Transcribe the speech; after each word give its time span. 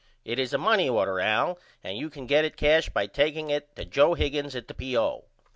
It 0.25 0.39
is 0.39 0.51
a 0.51 0.57
money 0.57 0.89
order 0.89 1.19
Al 1.19 1.59
and 1.83 1.95
you 1.95 2.09
can 2.09 2.25
get 2.25 2.43
it 2.43 2.57
cashed 2.57 2.91
by 2.91 3.05
takeing 3.05 3.51
it 3.51 3.75
to 3.75 3.85
Joe 3.85 4.15
Higgins 4.15 4.55
at 4.55 4.67
the 4.67 4.73
P.O. 4.73 5.25